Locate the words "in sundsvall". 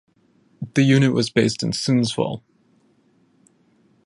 1.61-2.41